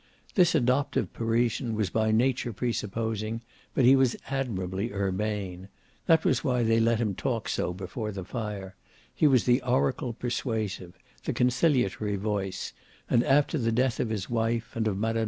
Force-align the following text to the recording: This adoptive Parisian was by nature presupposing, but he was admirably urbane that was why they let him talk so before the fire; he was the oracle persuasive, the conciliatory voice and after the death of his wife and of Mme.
This 0.33 0.55
adoptive 0.55 1.13
Parisian 1.13 1.75
was 1.75 1.91
by 1.91 2.09
nature 2.11 2.51
presupposing, 2.51 3.41
but 3.75 3.85
he 3.85 3.95
was 3.95 4.15
admirably 4.31 4.91
urbane 4.91 5.69
that 6.07 6.25
was 6.25 6.43
why 6.43 6.63
they 6.63 6.79
let 6.79 6.97
him 6.97 7.13
talk 7.13 7.47
so 7.47 7.71
before 7.71 8.11
the 8.11 8.25
fire; 8.25 8.75
he 9.13 9.27
was 9.27 9.43
the 9.43 9.61
oracle 9.61 10.13
persuasive, 10.13 10.97
the 11.25 11.33
conciliatory 11.33 12.15
voice 12.15 12.73
and 13.11 13.23
after 13.25 13.59
the 13.59 13.71
death 13.71 13.99
of 13.99 14.09
his 14.09 14.27
wife 14.27 14.75
and 14.75 14.87
of 14.87 14.97
Mme. 14.97 15.19